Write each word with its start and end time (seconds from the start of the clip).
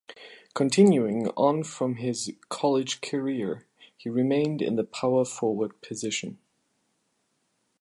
Continuing 0.55 1.27
on 1.37 1.61
from 1.63 1.97
his 1.97 2.33
college 2.49 3.01
career, 3.01 3.67
he 3.95 4.09
remained 4.09 4.59
in 4.59 4.75
the 4.75 4.83
power 4.83 5.23
forward 5.23 5.79
position. 5.83 6.39